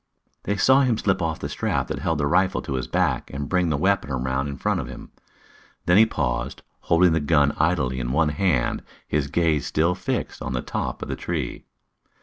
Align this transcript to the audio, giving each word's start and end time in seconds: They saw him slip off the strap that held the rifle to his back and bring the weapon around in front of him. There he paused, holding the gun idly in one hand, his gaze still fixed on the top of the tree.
They 0.45 0.57
saw 0.57 0.81
him 0.81 0.97
slip 0.97 1.21
off 1.21 1.37
the 1.37 1.47
strap 1.47 1.85
that 1.89 1.99
held 1.99 2.17
the 2.17 2.25
rifle 2.25 2.63
to 2.63 2.73
his 2.73 2.87
back 2.87 3.29
and 3.31 3.47
bring 3.47 3.69
the 3.69 3.77
weapon 3.77 4.09
around 4.09 4.47
in 4.47 4.57
front 4.57 4.79
of 4.79 4.87
him. 4.87 5.11
There 5.85 5.95
he 5.95 6.07
paused, 6.07 6.63
holding 6.79 7.13
the 7.13 7.19
gun 7.19 7.51
idly 7.59 7.99
in 7.99 8.11
one 8.11 8.29
hand, 8.29 8.81
his 9.07 9.27
gaze 9.27 9.67
still 9.67 9.93
fixed 9.93 10.41
on 10.41 10.53
the 10.53 10.63
top 10.63 11.03
of 11.03 11.07
the 11.07 11.15
tree. 11.15 11.65